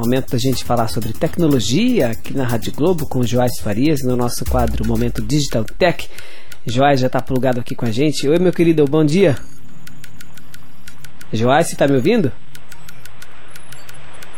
Momento 0.00 0.30
da 0.30 0.38
gente 0.38 0.64
falar 0.64 0.88
sobre 0.88 1.12
tecnologia 1.12 2.08
aqui 2.08 2.34
na 2.34 2.46
Rádio 2.46 2.72
Globo 2.72 3.06
com 3.06 3.18
o 3.18 3.26
Joás 3.26 3.60
Farias 3.60 4.02
no 4.02 4.16
nosso 4.16 4.46
quadro 4.46 4.86
Momento 4.86 5.20
Digital 5.20 5.62
Tech. 5.62 6.08
Joás 6.66 7.00
já 7.00 7.06
está 7.06 7.20
plugado 7.20 7.60
aqui 7.60 7.74
com 7.74 7.84
a 7.84 7.90
gente. 7.90 8.26
Oi, 8.26 8.38
meu 8.38 8.50
querido, 8.50 8.82
bom 8.86 9.04
dia. 9.04 9.36
Joás, 11.30 11.66
você 11.66 11.74
está 11.74 11.86
me 11.86 11.96
ouvindo? 11.96 12.32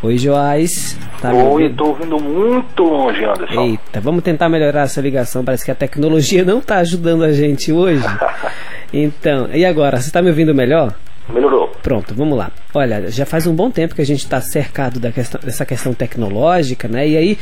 Oi, 0.03 0.19
Joás. 0.19 0.99
Tá 1.21 1.33
Oi, 1.33 1.67
estou 1.67 1.91
ouvindo 1.91 2.19
muito 2.19 2.83
longe, 2.83 3.25
Anderson. 3.25 3.63
Eita, 3.63 4.01
vamos 4.01 4.25
tentar 4.25 4.49
melhorar 4.49 4.83
essa 4.83 5.01
ligação. 5.01 5.45
Parece 5.45 5.65
que 5.65 5.71
a 5.71 5.77
tecnologia 5.77 6.45
não 6.45 6.59
está 6.59 6.79
ajudando 6.79 7.23
a 7.23 7.31
gente 7.31 7.71
hoje. 7.71 8.03
então, 8.93 9.49
e 9.55 9.65
agora? 9.65 10.01
Você 10.01 10.09
está 10.09 10.21
me 10.21 10.29
ouvindo 10.29 10.53
melhor? 10.53 10.93
Melhorou. 11.29 11.62
Pronto, 11.83 12.15
vamos 12.15 12.39
lá. 12.39 12.53
Olha, 12.73 13.11
já 13.11 13.27
faz 13.27 13.47
um 13.47 13.55
bom 13.55 13.71
tempo 13.71 13.95
que 13.95 14.03
a 14.03 14.07
gente 14.07 14.21
está 14.21 14.41
cercado 14.41 15.01
da 15.01 15.11
questão, 15.11 15.41
dessa 15.43 15.67
questão 15.67 15.93
tecnológica, 15.93 16.87
né? 16.87 17.09
E 17.09 17.17
aí 17.17 17.39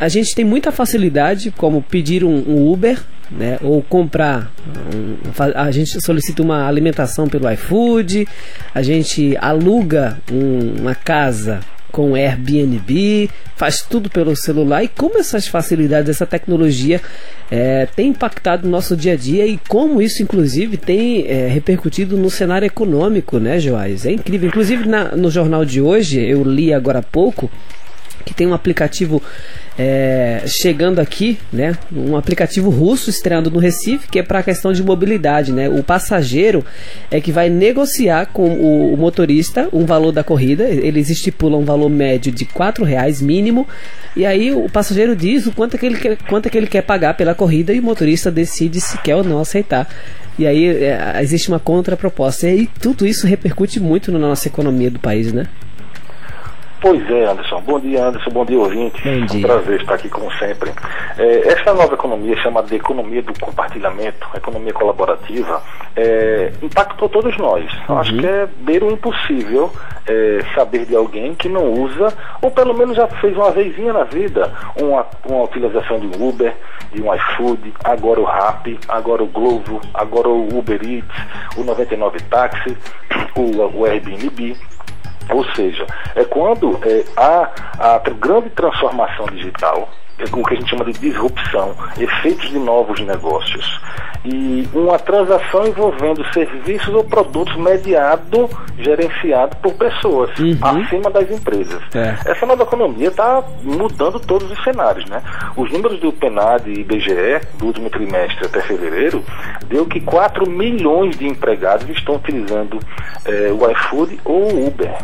a 0.00 0.08
gente 0.08 0.34
tem 0.34 0.44
muita 0.44 0.72
facilidade 0.72 1.52
como 1.52 1.80
pedir 1.80 2.24
um, 2.24 2.42
um 2.48 2.70
Uber, 2.70 3.00
né? 3.30 3.56
Ou 3.62 3.80
comprar. 3.80 4.50
Um, 4.92 5.16
a 5.54 5.70
gente 5.70 6.04
solicita 6.04 6.42
uma 6.42 6.66
alimentação 6.66 7.28
pelo 7.28 7.48
iFood, 7.52 8.26
a 8.74 8.82
gente 8.82 9.36
aluga 9.40 10.18
um, 10.30 10.80
uma 10.80 10.94
casa 10.94 11.60
com 11.98 12.14
Airbnb, 12.14 13.28
faz 13.56 13.82
tudo 13.82 14.08
pelo 14.08 14.36
celular 14.36 14.84
e 14.84 14.88
como 14.88 15.18
essas 15.18 15.48
facilidades, 15.48 16.08
essa 16.08 16.24
tecnologia 16.24 17.00
é, 17.50 17.86
tem 17.86 18.10
impactado 18.10 18.66
no 18.66 18.70
nosso 18.70 18.96
dia 18.96 19.14
a 19.14 19.16
dia 19.16 19.44
e 19.44 19.58
como 19.66 20.00
isso, 20.00 20.22
inclusive, 20.22 20.76
tem 20.76 21.26
é, 21.26 21.48
repercutido 21.48 22.16
no 22.16 22.30
cenário 22.30 22.66
econômico, 22.66 23.40
né, 23.40 23.58
Joás? 23.58 24.06
É 24.06 24.12
incrível. 24.12 24.48
Inclusive, 24.48 24.86
na, 24.86 25.16
no 25.16 25.28
jornal 25.28 25.64
de 25.64 25.80
hoje, 25.80 26.20
eu 26.20 26.44
li 26.44 26.72
agora 26.72 27.00
há 27.00 27.02
pouco 27.02 27.50
que 28.28 28.34
tem 28.34 28.46
um 28.46 28.52
aplicativo 28.52 29.22
é, 29.78 30.42
chegando 30.46 30.98
aqui, 30.98 31.38
né? 31.50 31.78
Um 31.90 32.14
aplicativo 32.14 32.68
russo 32.68 33.08
estreando 33.08 33.50
no 33.50 33.58
Recife, 33.58 34.06
que 34.08 34.18
é 34.18 34.22
para 34.22 34.40
a 34.40 34.42
questão 34.42 34.70
de 34.70 34.82
mobilidade, 34.82 35.50
né? 35.50 35.66
O 35.68 35.82
passageiro 35.82 36.62
é 37.10 37.22
que 37.22 37.32
vai 37.32 37.48
negociar 37.48 38.26
com 38.26 38.50
o, 38.50 38.92
o, 38.92 38.96
motorista 38.98 39.66
um 39.72 39.86
valor 39.86 40.12
da 40.12 40.22
corrida. 40.22 40.64
Eles 40.64 41.08
estipulam 41.08 41.60
um 41.60 41.64
valor 41.64 41.88
médio 41.88 42.30
de 42.30 42.44
quatro 42.44 42.84
reais 42.84 43.22
mínimo. 43.22 43.66
E 44.14 44.26
aí 44.26 44.52
o 44.52 44.68
passageiro 44.68 45.16
diz 45.16 45.46
o 45.46 45.52
quanto 45.52 45.76
é 45.76 45.78
que 45.78 45.86
ele 45.86 45.96
quer, 45.96 46.18
quanto 46.28 46.46
é 46.46 46.50
que 46.50 46.58
ele 46.58 46.66
quer 46.66 46.82
pagar 46.82 47.14
pela 47.14 47.34
corrida 47.34 47.72
e 47.72 47.80
o 47.80 47.82
motorista 47.82 48.30
decide 48.30 48.78
se 48.78 48.98
quer 48.98 49.16
ou 49.16 49.24
não 49.24 49.40
aceitar. 49.40 49.88
E 50.38 50.46
aí 50.46 50.66
é, 50.66 51.18
existe 51.22 51.48
uma 51.48 51.58
contraproposta. 51.58 52.46
E 52.46 52.50
aí, 52.50 52.70
tudo 52.78 53.06
isso 53.06 53.26
repercute 53.26 53.80
muito 53.80 54.12
na 54.12 54.18
nossa 54.18 54.48
economia 54.48 54.90
do 54.90 54.98
país, 54.98 55.32
né? 55.32 55.46
Pois 56.80 57.10
é, 57.10 57.24
Anderson. 57.24 57.60
Bom 57.62 57.80
dia, 57.80 58.04
Anderson. 58.04 58.30
Bom 58.30 58.44
dia, 58.44 58.58
ouvinte. 58.58 59.02
Bom 59.02 59.26
dia. 59.26 59.36
É 59.36 59.38
um 59.38 59.42
prazer 59.42 59.80
estar 59.80 59.94
aqui, 59.94 60.08
como 60.08 60.32
sempre. 60.34 60.72
É, 61.18 61.48
essa 61.48 61.74
nova 61.74 61.94
economia, 61.94 62.36
chamada 62.36 62.68
de 62.68 62.76
economia 62.76 63.20
do 63.20 63.38
compartilhamento, 63.40 64.28
economia 64.34 64.72
colaborativa, 64.72 65.60
é, 65.96 66.52
impactou 66.62 67.08
todos 67.08 67.36
nós. 67.36 67.68
Uhum. 67.88 67.98
Acho 67.98 68.16
que 68.16 68.26
é 68.26 68.48
beiro 68.60 68.90
impossível 68.92 69.72
é, 70.06 70.40
saber 70.54 70.86
de 70.86 70.94
alguém 70.94 71.34
que 71.34 71.48
não 71.48 71.72
usa, 71.72 72.12
ou 72.40 72.50
pelo 72.50 72.72
menos 72.74 72.96
já 72.96 73.08
fez 73.08 73.36
uma 73.36 73.50
vezinha 73.50 73.92
na 73.92 74.04
vida, 74.04 74.52
uma, 74.80 75.04
uma 75.28 75.44
utilização 75.44 75.98
de 75.98 76.06
um 76.06 76.28
Uber, 76.28 76.54
de 76.92 77.02
um 77.02 77.12
iFood, 77.12 77.74
agora 77.82 78.20
o 78.20 78.24
Rap, 78.24 78.78
agora 78.88 79.22
o 79.22 79.26
Glovo, 79.26 79.80
agora 79.92 80.28
o 80.28 80.56
Uber 80.56 80.80
Eats, 80.82 81.56
o 81.56 81.64
99 81.64 82.20
Táxi, 82.30 82.76
o, 83.36 83.78
o 83.78 83.84
Airbnb. 83.84 84.56
Ou 85.30 85.44
seja, 85.54 85.86
é 86.14 86.24
quando 86.24 86.78
é, 86.82 87.04
há 87.16 87.50
a 87.78 87.98
grande 88.10 88.50
transformação 88.50 89.26
digital, 89.26 89.88
é 90.18 90.24
o 90.24 90.44
que 90.44 90.54
a 90.54 90.56
gente 90.56 90.70
chama 90.70 90.84
de 90.84 90.92
disrupção, 90.98 91.74
efeitos 91.98 92.50
de 92.50 92.58
novos 92.58 93.00
negócios. 93.00 93.80
E 94.24 94.68
uma 94.74 94.98
transação 94.98 95.66
envolvendo 95.66 96.24
serviços 96.32 96.92
ou 96.92 97.04
produtos 97.04 97.56
mediado, 97.56 98.50
gerenciado 98.78 99.56
por 99.56 99.74
pessoas, 99.74 100.36
uhum. 100.38 100.58
acima 100.60 101.10
das 101.10 101.30
empresas. 101.30 101.80
É. 101.94 102.30
Essa 102.30 102.44
nova 102.44 102.64
economia 102.64 103.08
está 103.08 103.42
mudando 103.62 104.18
todos 104.18 104.50
os 104.50 104.64
cenários. 104.64 105.08
Né? 105.08 105.22
Os 105.56 105.70
números 105.70 106.00
do 106.00 106.12
PNAD 106.12 106.68
e 106.68 106.80
IBGE, 106.80 107.40
do 107.56 107.66
último 107.66 107.88
trimestre 107.88 108.44
até 108.44 108.60
fevereiro, 108.60 109.22
deu 109.66 109.86
que 109.86 110.00
4 110.00 110.48
milhões 110.50 111.16
de 111.16 111.26
empregados 111.26 111.88
estão 111.90 112.16
utilizando 112.16 112.78
é, 113.24 113.52
o 113.52 113.70
iFood 113.70 114.20
ou 114.24 114.52
o 114.52 114.66
Uber. 114.66 114.96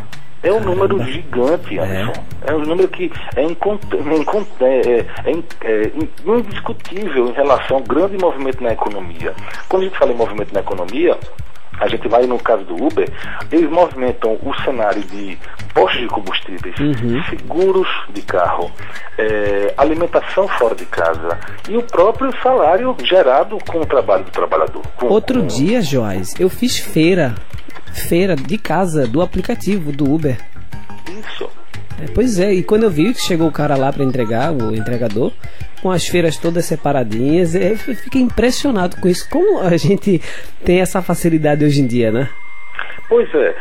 É 0.45 0.53
um 0.53 0.61
número 0.61 1.03
gigante, 1.03 1.79
é. 1.79 1.83
Anderson. 1.83 2.23
É. 2.47 2.51
é 2.51 2.55
um 2.55 2.61
número 2.61 2.89
que 2.89 3.11
é, 3.37 3.41
é, 3.41 5.07
é, 5.25 5.33
é, 5.63 5.91
indiscutível 6.27 7.29
em 7.29 7.33
relação 7.33 7.79
ao 7.79 7.83
grande 7.83 8.19
movimento 8.19 8.63
na 8.63 8.73
economia. 8.73 9.35
Quando 9.69 9.83
a 9.83 9.85
gente 9.87 9.99
fala 9.99 10.13
em 10.13 10.17
movimento 10.17 10.53
na 10.53 10.61
economia, 10.61 11.19
a 11.81 11.89
gente 11.89 12.07
vai 12.09 12.27
no 12.27 12.39
caso 12.39 12.65
do 12.65 12.75
Uber, 12.75 13.09
eles 13.51 13.69
movimentam 13.71 14.39
o 14.43 14.55
cenário 14.63 15.03
de 15.03 15.39
postos 15.73 16.01
de 16.01 16.07
combustíveis, 16.09 16.79
uhum. 16.79 17.23
seguros 17.29 17.89
de 18.11 18.23
carro, 18.23 18.71
é, 19.19 19.75
alimentação 19.77 20.47
fora 20.47 20.75
de 20.75 20.85
casa 20.85 21.39
e 21.69 21.77
o 21.77 21.83
próprio 21.83 22.31
salário 22.43 22.95
gerado 23.03 23.59
com 23.67 23.81
o 23.81 23.87
trabalho 23.87 24.25
do 24.25 24.31
trabalhador. 24.31 24.83
Com, 24.97 25.07
Outro 25.07 25.41
com... 25.41 25.47
dia, 25.47 25.83
Joás, 25.83 26.39
eu 26.39 26.49
fiz 26.49 26.79
feira 26.79 27.35
feira 27.95 28.37
de 28.37 28.59
casa 28.59 29.07
do 29.07 29.23
aplicativo 29.23 29.93
do 29.93 30.13
Uber. 30.13 30.37
Isso. 31.09 31.49
É, 32.03 32.07
pois 32.13 32.39
é, 32.39 32.53
e 32.53 32.63
quando 32.63 32.83
eu 32.83 32.91
vi 32.91 33.15
que 33.15 33.21
chegou 33.21 33.49
o 33.49 33.53
cara 33.53 33.77
lá 33.77 33.93
para 33.93 34.05
entregar, 34.05 34.53
o 34.53 34.75
entregador, 34.75 35.33
com 35.81 35.91
as 35.91 36.07
feiras 36.07 36.37
todas 36.37 36.65
separadinhas, 36.65 37.55
eu 37.55 37.77
fiquei 37.77 38.21
impressionado 38.21 38.97
com 38.97 39.09
isso. 39.09 39.29
Como 39.31 39.61
a 39.61 39.77
gente 39.77 40.21
tem 40.65 40.81
essa 40.81 41.01
facilidade 41.01 41.65
hoje 41.65 41.81
em 41.81 41.87
dia, 41.87 42.11
né? 42.11 42.29
Pois 43.09 43.33
é, 43.35 43.55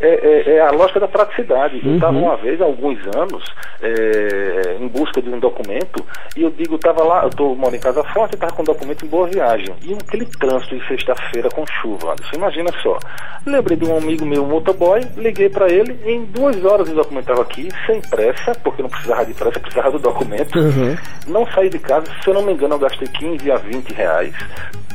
é, 0.00 0.08
é, 0.08 0.56
é, 0.56 0.60
a 0.60 0.70
lógica 0.70 1.00
da 1.00 1.08
praticidade. 1.08 1.76
Uhum. 1.76 1.90
Eu 1.90 1.94
estava 1.94 2.16
uma 2.16 2.36
vez, 2.36 2.60
há 2.60 2.64
alguns 2.64 2.98
anos, 3.16 3.44
é, 3.82 4.76
em 4.80 4.88
busca 4.88 5.20
de 5.20 5.28
um 5.28 5.38
documento, 5.38 6.04
e 6.36 6.42
eu 6.42 6.50
digo, 6.50 6.76
estava 6.76 7.02
lá, 7.02 7.22
eu 7.22 7.28
estou 7.28 7.56
morando 7.56 7.76
em 7.76 7.80
Casa 7.80 8.02
Forte, 8.04 8.34
estava 8.34 8.52
com 8.52 8.62
um 8.62 8.64
documento 8.64 9.04
em 9.04 9.08
boa 9.08 9.26
viagem. 9.26 9.74
E 9.82 9.94
aquele 9.94 10.26
trânsito 10.26 10.76
de 10.76 10.86
sexta-feira 10.86 11.48
com 11.50 11.64
chuva, 11.66 12.14
você 12.20 12.36
imagina 12.36 12.70
só. 12.82 12.98
Lembrei 13.46 13.76
de 13.76 13.86
um 13.86 13.96
amigo 13.96 14.24
meu, 14.24 14.44
um 14.44 14.48
motoboy, 14.48 15.00
liguei 15.16 15.48
para 15.48 15.72
ele, 15.72 15.98
em 16.04 16.24
duas 16.26 16.64
horas 16.64 16.88
o 16.88 16.94
documento 16.94 17.24
estava 17.24 17.42
aqui, 17.42 17.68
sem 17.86 18.00
pressa, 18.02 18.52
porque 18.62 18.82
não 18.82 18.88
precisava 18.88 19.26
de 19.26 19.34
pressa, 19.34 19.60
precisava 19.60 19.90
do 19.90 19.98
documento. 19.98 20.58
Uhum. 20.58 20.96
Não 21.26 21.46
saí 21.52 21.68
de 21.68 21.78
casa, 21.78 22.06
se 22.22 22.28
eu 22.28 22.34
não 22.34 22.42
me 22.42 22.52
engano, 22.52 22.74
eu 22.74 22.78
gastei 22.78 23.08
15 23.08 23.50
a 23.50 23.56
20 23.56 23.90
reais 23.92 24.34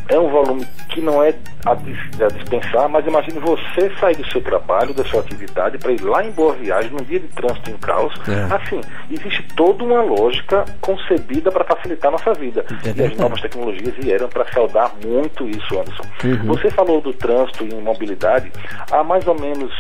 é 0.10 0.20
um 0.20 0.30
volume 0.30 0.66
que 0.90 1.02
não 1.02 1.24
é 1.24 1.34
a, 1.66 1.76
dispensar, 1.76 2.90
mas 2.90 3.06
imagine 3.06 3.40
você 3.40 3.90
sair 4.00 4.16
do 4.16 4.26
seu 4.30 4.42
trabalho, 4.42 4.94
da 4.94 5.04
sua 5.06 5.22
atividade, 5.22 5.78
para 5.78 5.92
ir 5.92 6.02
lá 6.02 6.24
em 6.24 6.32
Boa 6.32 6.54
Viagem, 6.54 6.92
num 6.92 7.04
dia 7.04 7.20
de 7.20 7.28
trânsito 7.30 7.72
em 7.72 7.78
caos. 7.78 8.14
É. 8.28 8.54
Assim, 8.54 8.82
existe 9.10 9.44
toda 9.56 9.84
uma 9.84 10.02
lógica 10.02 10.66
concebida 10.82 11.52
para 11.52 11.64
facilitar 11.64 12.10
a 12.10 12.12
nossa 12.12 12.34
vida. 12.34 12.66
E 12.96 13.04
as 13.04 13.18
novas 13.18 13.42
tecnologias 13.42 13.96
vieram 13.96 14.28
para 14.28 14.46
saudar 14.52 14.92
muito 15.04 15.48
isso, 15.48 15.80
Anderson. 15.80 16.04
Uhum. 16.24 16.46
Você 16.48 16.70
falou 16.70 17.02
do 17.02 17.14
trânsito 17.14 17.64
e 17.64 17.74
mobilidade. 17.76 18.52
Há 18.92 19.04
mais 19.04 19.26
ou 19.28 19.40
menos 19.40 19.72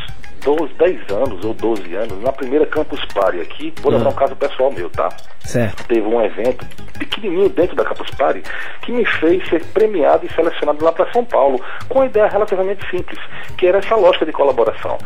12, 0.44 0.74
10 0.74 1.12
anos 1.12 1.46
ou 1.46 1.54
12 1.54 1.94
anos, 1.96 2.22
na 2.22 2.31
primeira 2.31 2.66
Campus 2.66 3.04
Party 3.14 3.42
aqui, 3.42 3.74
vou 3.81 3.92
dar 3.92 4.08
um 4.08 4.12
caso 4.14 4.36
pessoal 4.36 4.72
meu, 4.72 4.90
tá? 4.90 5.09
Certo. 5.40 5.84
Teve 5.88 6.06
um 6.06 6.22
evento 6.22 6.66
pequenininho 6.98 7.50
dentro 7.50 7.76
da 7.76 7.86
Campus 7.86 8.09
Party 8.12 8.44
que 8.82 8.92
me 8.92 9.06
fez 9.06 9.48
ser 9.50 9.64
premiado 9.68 10.26
e 10.26 10.34
selecionado 10.34 10.84
lá 10.84 10.92
para 10.92 11.12
São 11.12 11.26
Paulo, 11.26 11.59
com 11.88 12.00
uma 12.00 12.06
ideia 12.06 12.28
relativamente 12.28 12.88
simples, 12.90 13.20
que 13.58 13.68
era 13.68 13.80
essa 13.80 13.96
lógica 13.96 14.26
de 14.26 14.32
colaboração 14.32 14.98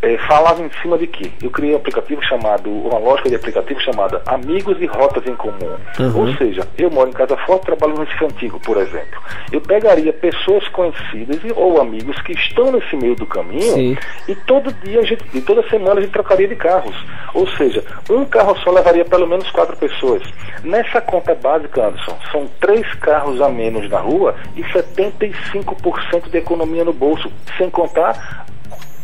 é, 0.00 0.16
falava 0.18 0.62
em 0.62 0.70
cima 0.80 0.96
de 0.96 1.06
quê? 1.06 1.30
Eu 1.42 1.50
criei 1.50 1.74
um 1.74 1.76
aplicativo 1.76 2.22
chamado, 2.22 2.70
uma 2.70 2.98
lógica 2.98 3.28
de 3.28 3.34
aplicativo 3.34 3.80
chamada 3.80 4.22
Amigos 4.26 4.80
e 4.80 4.86
Rotas 4.86 5.26
em 5.26 5.34
Comum. 5.34 5.76
Uhum. 5.98 6.20
Ou 6.20 6.34
seja, 6.34 6.66
eu 6.78 6.90
moro 6.90 7.10
em 7.10 7.12
Casa 7.12 7.36
Forte, 7.38 7.66
trabalho 7.66 7.94
no 7.94 8.04
Recife 8.04 8.24
Antigo, 8.24 8.60
por 8.60 8.76
exemplo. 8.76 9.20
Eu 9.50 9.60
pegaria 9.60 10.12
pessoas 10.12 10.66
conhecidas 10.68 11.40
ou 11.56 11.80
amigos 11.80 12.20
que 12.22 12.32
estão 12.32 12.70
nesse 12.70 12.96
meio 12.96 13.16
do 13.16 13.26
caminho 13.26 13.74
Sim. 13.74 13.98
e 14.28 14.34
todo 14.34 14.72
dia, 14.84 15.00
a 15.00 15.04
gente, 15.04 15.24
e 15.34 15.40
toda 15.40 15.68
semana 15.68 15.98
a 15.98 16.00
gente 16.00 16.12
trocaria 16.12 16.46
de 16.46 16.56
carros. 16.56 16.94
Ou 17.34 17.46
seja, 17.48 17.84
um 18.08 18.24
carro 18.24 18.56
só 18.58 18.70
levaria 18.70 19.04
pelo 19.04 19.26
menos 19.26 19.50
quatro 19.50 19.76
pessoas. 19.76 20.22
Nessa 20.62 21.00
conta 21.00 21.34
básica, 21.34 21.86
Anderson, 21.86 22.16
são 22.30 22.46
três 22.60 22.86
carros 22.94 23.40
a 23.40 23.48
menos 23.48 23.88
na 23.88 23.98
rua 23.98 24.34
e 24.56 24.62
75% 24.62 26.30
de 26.30 26.38
economia 26.38 26.84
no 26.84 26.92
bolso, 26.92 27.30
sem 27.56 27.68
contar 27.70 28.46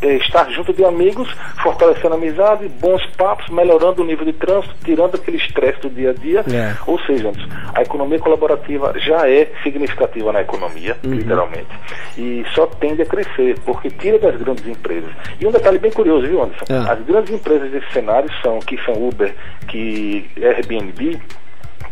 estar 0.02 0.50
junto 0.50 0.72
de 0.72 0.84
amigos, 0.84 1.30
fortalecendo 1.62 2.14
a 2.14 2.16
amizade, 2.16 2.68
bons 2.80 3.04
papos, 3.16 3.48
melhorando 3.48 4.02
o 4.02 4.04
nível 4.04 4.24
de 4.24 4.32
trânsito, 4.32 4.74
tirando 4.84 5.14
aquele 5.14 5.36
estresse 5.36 5.80
do 5.80 5.90
dia 5.90 6.10
a 6.10 6.12
dia. 6.12 6.40
É. 6.40 6.74
Ou 6.86 6.98
seja, 7.00 7.32
a 7.74 7.82
economia 7.82 8.18
colaborativa 8.18 8.92
já 8.98 9.28
é 9.28 9.50
significativa 9.62 10.32
na 10.32 10.40
economia, 10.42 10.96
uhum. 11.04 11.14
literalmente, 11.14 11.68
e 12.16 12.44
só 12.54 12.66
tende 12.66 13.02
a 13.02 13.06
crescer, 13.06 13.58
porque 13.64 13.90
tira 13.90 14.18
das 14.18 14.36
grandes 14.36 14.66
empresas. 14.66 15.10
E 15.40 15.46
um 15.46 15.50
detalhe 15.50 15.78
bem 15.78 15.90
curioso, 15.90 16.26
viu, 16.26 16.42
Anderson? 16.42 16.64
É. 16.68 16.90
As 16.90 17.00
grandes 17.04 17.32
empresas 17.32 17.70
desse 17.70 17.90
cenário 17.92 18.30
são, 18.42 18.58
que 18.60 18.76
são 18.84 18.94
Uber, 18.94 19.34
que 19.68 20.30
Airbnb, 20.36 21.20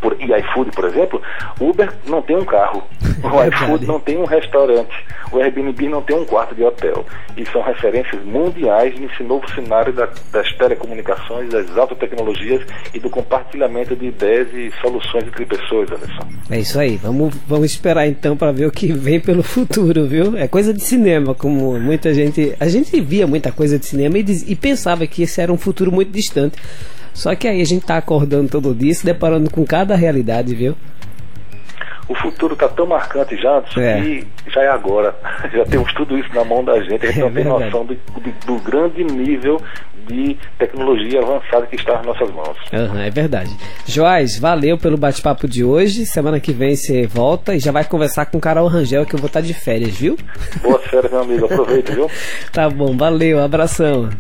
por, 0.03 0.17
e 0.21 0.37
iFood, 0.41 0.73
por 0.73 0.85
exemplo, 0.85 1.23
Uber 1.61 1.91
não 2.07 2.21
tem 2.21 2.37
um 2.37 2.45
carro, 2.45 2.83
o 3.23 3.45
iFood 3.47 3.87
não 3.87 4.01
tem 4.01 4.19
um 4.19 4.25
restaurante, 4.25 4.93
o 5.31 5.39
Airbnb 5.39 5.89
não 5.89 6.03
tem 6.03 6.17
um 6.17 6.25
quarto 6.25 6.55
de 6.55 6.65
hotel. 6.65 7.07
E 7.37 7.47
são 7.47 7.63
referências 7.63 8.23
mundiais 8.25 8.99
nesse 8.99 9.23
novo 9.23 9.49
cenário 9.55 9.93
da, 9.93 10.09
das 10.31 10.53
telecomunicações, 10.57 11.49
das 11.49 11.75
altas 11.79 11.97
tecnologias 11.97 12.63
e 12.93 12.99
do 12.99 13.09
compartilhamento 13.09 13.97
de 13.97 14.07
ideias 14.07 14.53
e 14.53 14.71
soluções 14.83 15.27
entre 15.27 15.47
pessoas, 15.47 15.91
Anderson. 15.91 16.29
É 16.51 16.59
isso 16.59 16.79
aí, 16.79 16.97
vamos, 16.97 17.35
vamos 17.47 17.67
esperar 17.67 18.07
então 18.07 18.37
para 18.37 18.53
ver 18.53 18.67
o 18.67 18.73
que 18.73 18.93
vem 18.93 19.21
pelo 19.21 19.43
futuro, 19.43 20.07
viu? 20.07 20.37
É 20.37 20.49
coisa 20.49 20.75
de 20.75 20.83
cinema, 20.83 21.35
como 21.35 21.79
muita 21.79 22.13
gente. 22.13 22.55
A 22.59 22.67
gente 22.67 23.01
via 23.01 23.27
muita 23.27 23.53
coisa 23.53 23.79
de 23.79 23.87
cinema 23.87 24.19
e, 24.19 24.25
e 24.49 24.57
pensava 24.57 25.07
que 25.07 25.23
esse 25.23 25.41
era 25.41 25.53
um 25.53 25.59
futuro 25.59 25.93
muito 25.93 26.11
distante. 26.11 26.59
Só 27.15 27.35
que 27.35 27.47
aí 27.47 27.61
a 27.61 27.65
gente 27.65 27.85
tá 27.85 27.97
acordando 27.97 28.49
todo 28.49 28.75
dia, 28.75 28.95
se 28.95 29.05
deparando 29.05 29.51
com 29.51 29.65
cada 29.65 29.95
realidade, 29.95 30.55
viu? 30.55 30.77
O 32.09 32.15
futuro 32.15 32.57
tá 32.57 32.69
tão 32.69 32.87
marcante 32.87 33.37
já, 33.37 33.63
é. 33.77 34.01
que 34.01 34.27
já 34.49 34.63
é 34.63 34.69
agora. 34.69 35.15
Já 35.53 35.65
temos 35.65 35.93
tudo 35.95 36.19
isso 36.19 36.29
na 36.35 36.45
mão 36.45 36.65
da 36.65 36.81
gente, 36.81 37.07
a 37.07 37.11
gente 37.11 37.21
é 37.21 37.25
não 37.25 37.33
tem 37.33 37.45
noção 37.45 37.85
do, 37.85 37.95
do, 37.95 38.47
do, 38.47 38.59
grande 38.59 39.05
nível 39.05 39.61
de 40.09 40.37
tecnologia 40.59 41.21
avançada 41.21 41.67
que 41.67 41.77
está 41.77 41.95
nas 41.95 42.07
nossas 42.07 42.31
mãos. 42.33 42.57
Uhum, 42.73 43.01
é 43.01 43.11
verdade. 43.11 43.51
Joás, 43.87 44.39
valeu 44.39 44.77
pelo 44.77 44.97
bate-papo 44.97 45.47
de 45.47 45.63
hoje. 45.63 46.05
Semana 46.07 46.41
que 46.41 46.53
vem 46.53 46.75
você 46.75 47.07
volta 47.07 47.55
e 47.55 47.61
já 47.61 47.71
vai 47.71 47.85
conversar 47.85 48.27
com 48.27 48.39
o 48.39 48.41
Carol 48.41 48.67
Rangel, 48.67 49.07
que 49.07 49.15
eu 49.15 49.19
vou 49.19 49.29
estar 49.29 49.41
de 49.41 49.55
férias, 49.55 49.97
viu? 49.97 50.17
Boas 50.63 50.85
férias, 50.85 51.11
meu 51.13 51.23
amigo. 51.23 51.45
Aproveita, 51.53 51.95
viu? 51.95 52.11
tá 52.53 52.69
bom, 52.69 52.97
valeu, 52.97 53.43
abração. 53.43 54.11